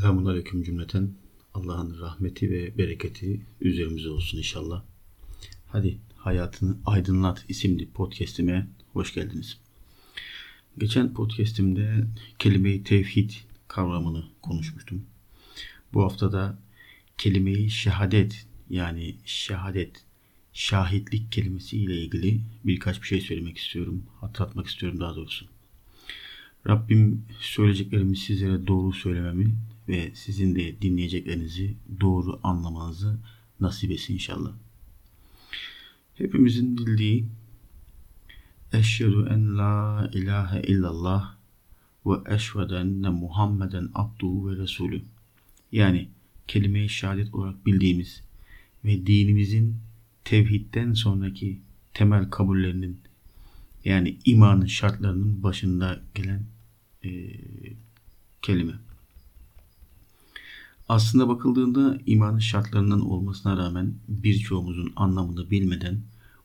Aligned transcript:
Selamun 0.00 0.26
Aleyküm 0.26 0.62
cümleten. 0.62 1.10
Allah'ın 1.54 2.00
rahmeti 2.00 2.50
ve 2.50 2.78
bereketi 2.78 3.46
üzerimize 3.60 4.08
olsun 4.08 4.38
inşallah. 4.38 4.82
Hadi 5.66 5.98
Hayatını 6.16 6.76
Aydınlat 6.86 7.44
isimli 7.48 7.90
podcastime 7.90 8.68
hoş 8.92 9.14
geldiniz. 9.14 9.58
Geçen 10.78 11.14
podcastimde 11.14 12.06
kelime-i 12.38 12.84
tevhid 12.84 13.30
kavramını 13.68 14.24
konuşmuştum. 14.42 15.06
Bu 15.92 16.02
haftada 16.02 16.58
kelime-i 17.18 17.70
şehadet 17.70 18.46
yani 18.70 19.16
şehadet, 19.24 20.04
şahitlik 20.52 21.32
kelimesi 21.32 21.76
ile 21.78 22.02
ilgili 22.02 22.40
birkaç 22.64 23.02
bir 23.02 23.06
şey 23.06 23.20
söylemek 23.20 23.58
istiyorum. 23.58 24.02
Hatırlatmak 24.20 24.66
istiyorum 24.66 25.00
daha 25.00 25.16
doğrusu. 25.16 25.46
Rabbim 26.68 27.24
söyleyeceklerimi 27.40 28.16
sizlere 28.16 28.66
doğru 28.66 28.92
söylememi 28.92 29.54
ve 29.90 30.10
sizin 30.14 30.54
de 30.54 30.82
dinleyeceklerinizi 30.82 31.76
doğru 32.00 32.40
anlamanızı 32.42 33.18
nasip 33.60 33.90
etsin 33.90 34.14
inşallah. 34.14 34.52
Hepimizin 36.14 36.78
bildiği 36.78 37.26
Eşhedü 38.72 39.28
en 39.30 39.58
la 39.58 40.10
ilahe 40.14 40.62
illallah 40.62 41.34
ve 42.06 42.34
eşhedü 42.34 42.74
enne 42.74 43.08
Muhammeden 43.08 43.88
abduhu 43.94 44.50
ve 44.50 44.56
resulü. 44.56 45.02
Yani 45.72 46.08
kelime-i 46.48 46.88
şehadet 46.88 47.34
olarak 47.34 47.66
bildiğimiz 47.66 48.22
ve 48.84 49.06
dinimizin 49.06 49.76
tevhidden 50.24 50.92
sonraki 50.92 51.60
temel 51.94 52.30
kabullerinin 52.30 53.00
yani 53.84 54.18
imanın 54.24 54.66
şartlarının 54.66 55.42
başında 55.42 56.02
gelen 56.14 56.42
e, 57.04 57.10
kelime. 58.42 58.72
Aslında 60.90 61.28
bakıldığında 61.28 61.98
imanın 62.06 62.38
şartlarından 62.38 63.00
olmasına 63.00 63.56
rağmen 63.56 63.94
birçoğumuzun 64.08 64.92
anlamını 64.96 65.50
bilmeden 65.50 66.00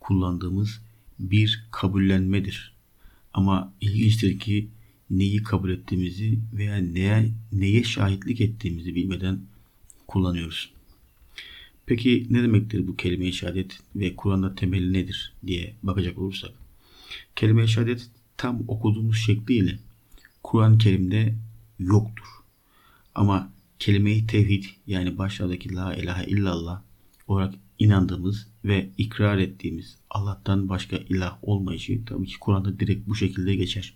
kullandığımız 0.00 0.80
bir 1.18 1.66
kabullenmedir. 1.70 2.74
Ama 3.34 3.72
ilginçtir 3.80 4.38
ki 4.38 4.68
neyi 5.10 5.42
kabul 5.42 5.70
ettiğimizi 5.70 6.38
veya 6.52 6.76
neye, 6.76 7.30
neye 7.52 7.84
şahitlik 7.84 8.40
ettiğimizi 8.40 8.94
bilmeden 8.94 9.40
kullanıyoruz. 10.06 10.72
Peki 11.86 12.26
ne 12.30 12.42
demektir 12.42 12.86
bu 12.88 12.96
kelime-i 12.96 13.32
şehadet 13.32 13.78
ve 13.96 14.16
Kur'an'da 14.16 14.54
temeli 14.54 14.92
nedir 14.92 15.32
diye 15.46 15.74
bakacak 15.82 16.18
olursak. 16.18 16.52
Kelime-i 17.36 17.68
şehadet 17.68 18.10
tam 18.36 18.62
okuduğumuz 18.68 19.16
şekliyle 19.16 19.78
Kur'an-ı 20.42 20.78
Kerim'de 20.78 21.34
yoktur. 21.78 22.26
Ama 23.14 23.55
kelime-i 23.78 24.26
tevhid 24.26 24.64
yani 24.86 25.18
başlardaki 25.18 25.74
la 25.74 25.94
ilahe 25.94 26.26
illallah 26.26 26.82
olarak 27.28 27.54
inandığımız 27.78 28.46
ve 28.64 28.90
ikrar 28.98 29.38
ettiğimiz 29.38 29.96
Allah'tan 30.10 30.68
başka 30.68 30.96
ilah 30.96 31.38
olmayışı 31.42 32.04
tabii 32.04 32.26
ki 32.26 32.38
Kur'an'da 32.40 32.80
direkt 32.80 33.08
bu 33.08 33.14
şekilde 33.14 33.54
geçer. 33.54 33.94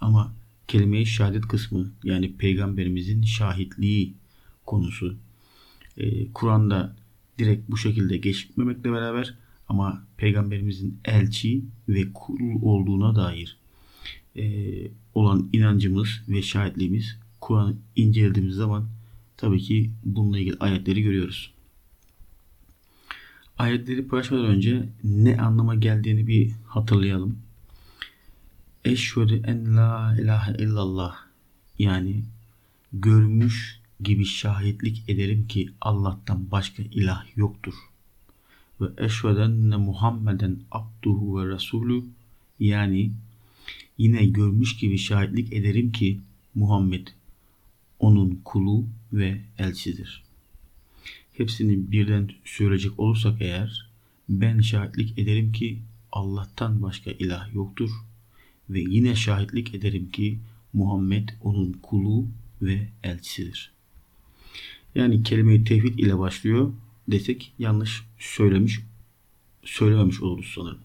Ama 0.00 0.32
kelime-i 0.68 1.06
şehadet 1.06 1.42
kısmı 1.42 1.92
yani 2.04 2.36
peygamberimizin 2.36 3.22
şahitliği 3.22 4.14
konusu 4.66 5.16
e, 5.96 6.32
Kur'an'da 6.32 6.96
direkt 7.38 7.70
bu 7.70 7.76
şekilde 7.76 8.16
geçmemekle 8.16 8.92
beraber 8.92 9.34
ama 9.68 10.04
peygamberimizin 10.16 10.98
elçi 11.04 11.62
ve 11.88 12.12
kul 12.14 12.38
olduğuna 12.62 13.16
dair 13.16 13.56
e, 14.36 14.44
olan 15.14 15.48
inancımız 15.52 16.08
ve 16.28 16.42
şahitliğimiz 16.42 17.18
Kur'an'ı 17.50 17.74
incelediğimiz 17.96 18.54
zaman 18.54 18.88
tabii 19.36 19.60
ki 19.60 19.90
bununla 20.04 20.38
ilgili 20.38 20.56
ayetleri 20.60 21.02
görüyoruz. 21.02 21.52
Ayetleri 23.58 24.08
paylaşmadan 24.08 24.44
önce 24.44 24.88
ne 25.04 25.40
anlama 25.40 25.74
geldiğini 25.74 26.26
bir 26.26 26.52
hatırlayalım. 26.66 27.38
Eşhedü 28.84 29.42
en 29.46 29.76
la 29.76 30.16
ilahe 30.20 30.62
illallah 30.62 31.16
yani 31.78 32.22
görmüş 32.92 33.80
gibi 34.00 34.24
şahitlik 34.24 35.08
ederim 35.08 35.46
ki 35.48 35.70
Allah'tan 35.80 36.50
başka 36.50 36.82
ilah 36.82 37.36
yoktur. 37.36 37.74
Ve 38.80 39.04
eşvedenne 39.04 39.76
Muhammeden 39.76 40.56
abduhu 40.70 41.40
ve 41.40 41.54
resulü 41.54 42.04
yani 42.60 43.10
yine 43.98 44.26
görmüş 44.26 44.76
gibi 44.76 44.98
şahitlik 44.98 45.52
ederim 45.52 45.92
ki 45.92 46.20
Muhammed 46.54 47.06
onun 48.00 48.40
kulu 48.44 48.86
ve 49.12 49.40
elçidir. 49.58 50.22
Hepsini 51.32 51.92
birden 51.92 52.30
söyleyecek 52.44 53.00
olursak 53.00 53.42
eğer 53.42 53.90
ben 54.28 54.60
şahitlik 54.60 55.18
ederim 55.18 55.52
ki 55.52 55.78
Allah'tan 56.12 56.82
başka 56.82 57.10
ilah 57.10 57.54
yoktur 57.54 57.90
ve 58.70 58.80
yine 58.80 59.16
şahitlik 59.16 59.74
ederim 59.74 60.10
ki 60.10 60.38
Muhammed 60.72 61.28
onun 61.40 61.72
kulu 61.72 62.26
ve 62.62 62.88
elçisidir. 63.02 63.72
Yani 64.94 65.22
kelime-i 65.22 65.64
tevhid 65.64 65.98
ile 65.98 66.18
başlıyor 66.18 66.72
desek 67.08 67.52
yanlış 67.58 68.02
söylemiş 68.18 68.80
söylememiş 69.64 70.20
oluruz 70.20 70.52
sanırım. 70.54 70.78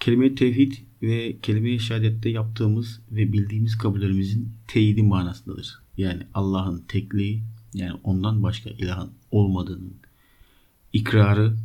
Kelime-i 0.00 0.34
tevhid 0.34 0.72
ve 1.02 1.36
kelime-i 1.42 1.80
şehadette 1.80 2.28
yaptığımız 2.28 3.00
ve 3.10 3.32
bildiğimiz 3.32 3.78
kabullerimizin 3.78 4.48
teyidi 4.68 5.02
manasındadır. 5.02 5.81
Yani 5.96 6.22
Allah'ın 6.34 6.84
tekliği 6.88 7.42
yani 7.74 8.00
ondan 8.04 8.42
başka 8.42 8.70
ilahın 8.70 9.10
olmadığının 9.30 9.94
ikrarı 10.92 11.56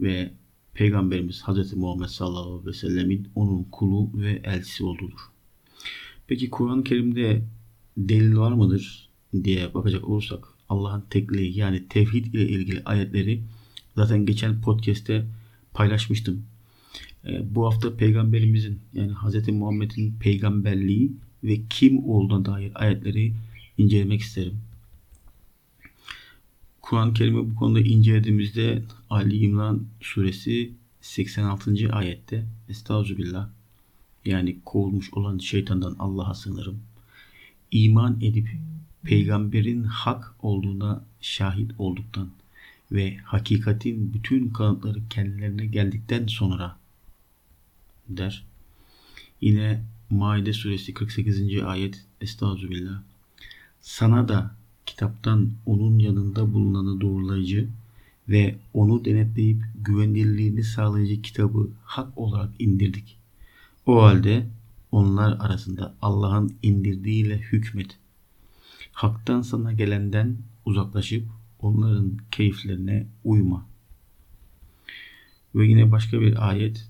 ve 0.00 0.32
Peygamberimiz 0.74 1.42
Hz. 1.42 1.72
Muhammed 1.72 2.06
sallallahu 2.06 2.50
aleyhi 2.50 2.66
ve 2.66 2.72
sellemin 2.72 3.28
onun 3.34 3.64
kulu 3.64 4.10
ve 4.14 4.40
elçisi 4.44 4.84
olduğudur. 4.84 5.20
Peki 6.26 6.50
Kur'an-ı 6.50 6.84
Kerim'de 6.84 7.42
delil 7.96 8.36
var 8.36 8.52
mıdır 8.52 9.08
diye 9.44 9.74
bakacak 9.74 10.08
olursak 10.08 10.44
Allah'ın 10.68 11.04
tekliği 11.10 11.58
yani 11.58 11.88
tevhid 11.88 12.34
ile 12.34 12.48
ilgili 12.48 12.82
ayetleri 12.84 13.42
zaten 13.96 14.26
geçen 14.26 14.60
podcast'te 14.60 15.26
paylaşmıştım. 15.74 16.44
E, 17.26 17.54
bu 17.54 17.66
hafta 17.66 17.96
peygamberimizin 17.96 18.78
yani 18.94 19.12
Hz. 19.12 19.48
Muhammed'in 19.48 20.18
peygamberliği 20.20 21.12
ve 21.44 21.60
kim 21.70 22.04
olduğuna 22.04 22.44
dair 22.44 22.72
ayetleri 22.74 23.34
incelemek 23.78 24.20
isterim. 24.20 24.60
Kur'an-ı 26.82 27.14
Kerim'i 27.14 27.50
bu 27.50 27.54
konuda 27.54 27.80
incelediğimizde 27.80 28.82
Ali 29.10 29.36
İmran 29.36 29.86
suresi 30.00 30.72
86. 31.00 31.92
ayette 31.92 32.46
Estağfirullah 32.68 33.48
yani 34.24 34.56
kovulmuş 34.64 35.14
olan 35.14 35.38
şeytandan 35.38 35.96
Allah'a 35.98 36.34
sığınırım. 36.34 36.80
İman 37.70 38.20
edip 38.20 38.48
peygamberin 39.02 39.82
hak 39.84 40.34
olduğuna 40.42 41.04
şahit 41.20 41.70
olduktan 41.78 42.30
ve 42.92 43.16
hakikatin 43.16 44.14
bütün 44.14 44.48
kanıtları 44.48 45.08
kendilerine 45.10 45.66
geldikten 45.66 46.26
sonra 46.26 46.76
der. 48.08 48.44
Yine 49.40 49.82
Maide 50.12 50.52
suresi 50.52 50.94
48. 50.94 51.62
ayet 51.62 52.04
Estağfirullah. 52.20 53.02
Sana 53.80 54.28
da 54.28 54.54
kitaptan 54.86 55.50
onun 55.66 55.98
yanında 55.98 56.54
bulunanı 56.54 57.00
doğrulayıcı 57.00 57.68
ve 58.28 58.56
onu 58.74 59.04
denetleyip 59.04 59.62
güvenilirliğini 59.74 60.64
sağlayıcı 60.64 61.22
kitabı 61.22 61.70
hak 61.84 62.18
olarak 62.18 62.50
indirdik. 62.58 63.16
O 63.86 64.02
halde 64.02 64.46
onlar 64.90 65.36
arasında 65.40 65.94
Allah'ın 66.02 66.54
indirdiğiyle 66.62 67.38
hükmet. 67.38 67.98
Hak'tan 68.92 69.42
sana 69.42 69.72
gelenden 69.72 70.36
uzaklaşıp 70.66 71.24
onların 71.60 72.18
keyiflerine 72.30 73.06
uyma. 73.24 73.66
Ve 75.54 75.66
yine 75.66 75.92
başka 75.92 76.20
bir 76.20 76.48
ayet 76.48 76.88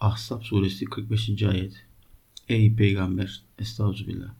Ahzab 0.00 0.42
suresi 0.42 0.84
45. 0.84 1.42
ayet. 1.42 1.89
Ey 2.50 2.74
peygamber, 2.74 3.42
estağfurullah. 3.58 4.34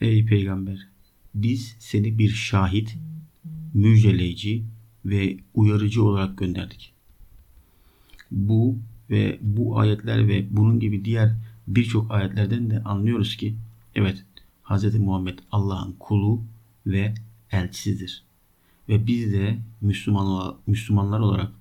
Ey 0.00 0.26
peygamber, 0.26 0.88
biz 1.34 1.76
seni 1.78 2.18
bir 2.18 2.28
şahit, 2.28 2.96
müjdeleyici 3.74 4.64
ve 5.04 5.36
uyarıcı 5.54 6.04
olarak 6.04 6.38
gönderdik. 6.38 6.92
Bu 8.30 8.78
ve 9.10 9.38
bu 9.40 9.78
ayetler 9.78 10.28
ve 10.28 10.46
bunun 10.50 10.80
gibi 10.80 11.04
diğer 11.04 11.34
birçok 11.66 12.10
ayetlerden 12.10 12.70
de 12.70 12.82
anlıyoruz 12.82 13.36
ki 13.36 13.54
evet 13.94 14.24
Hz. 14.64 14.94
Muhammed 14.94 15.38
Allah'ın 15.52 15.92
kulu 15.98 16.42
ve 16.86 17.14
elçisidir. 17.50 18.24
Ve 18.88 19.06
biz 19.06 19.32
de 19.32 19.58
Müslüman, 19.80 20.56
Müslümanlar 20.66 21.20
olarak 21.20 21.52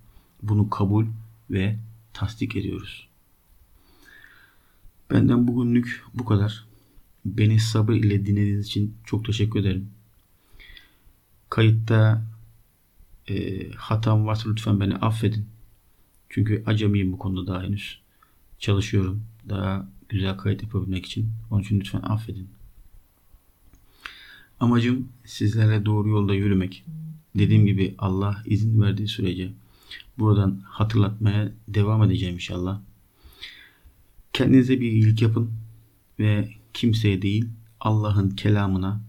bunu 0.43 0.69
kabul 0.69 1.05
ve 1.49 1.79
tasdik 2.13 2.55
ediyoruz. 2.55 3.07
Benden 5.11 5.47
bugünlük 5.47 6.03
bu 6.13 6.25
kadar. 6.25 6.65
Beni 7.25 7.59
sabır 7.59 7.93
ile 7.93 8.25
dinlediğiniz 8.25 8.67
için 8.67 8.97
çok 9.05 9.25
teşekkür 9.25 9.59
ederim. 9.59 9.89
Kayıtta 11.49 12.25
e, 13.29 13.69
hatam 13.71 14.25
varsa 14.25 14.49
lütfen 14.49 14.79
beni 14.79 14.95
affedin. 14.95 15.45
Çünkü 16.29 16.63
acemiyim 16.65 17.11
bu 17.11 17.19
konuda 17.19 17.47
daha 17.47 17.63
henüz. 17.63 17.99
Çalışıyorum. 18.59 19.23
Daha 19.49 19.89
güzel 20.09 20.37
kayıt 20.37 20.63
yapabilmek 20.63 21.05
için. 21.05 21.31
Onun 21.51 21.61
için 21.61 21.79
lütfen 21.79 22.01
affedin. 22.01 22.49
Amacım 24.59 25.09
sizlerle 25.25 25.85
doğru 25.85 26.09
yolda 26.09 26.33
yürümek. 26.33 26.85
Dediğim 27.35 27.65
gibi 27.65 27.95
Allah 27.97 28.43
izin 28.45 28.81
verdiği 28.81 29.07
sürece 29.07 29.53
buradan 30.17 30.61
hatırlatmaya 30.65 31.51
devam 31.67 32.03
edeceğim 32.03 32.35
inşallah. 32.35 32.81
Kendinize 34.35 34.79
bir 34.81 34.91
iyilik 34.91 35.21
yapın 35.21 35.51
ve 36.19 36.49
kimseye 36.73 37.21
değil 37.21 37.45
Allah'ın 37.79 38.29
kelamına 38.29 39.01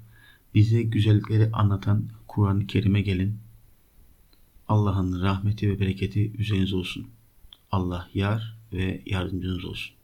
bize 0.54 0.82
güzellikleri 0.82 1.50
anlatan 1.52 2.08
Kur'an-ı 2.28 2.66
Kerim'e 2.66 3.00
gelin. 3.00 3.38
Allah'ın 4.68 5.22
rahmeti 5.22 5.70
ve 5.70 5.80
bereketi 5.80 6.32
üzerinize 6.38 6.76
olsun. 6.76 7.06
Allah 7.70 8.08
yar 8.14 8.56
ve 8.72 9.02
yardımcınız 9.06 9.64
olsun. 9.64 9.94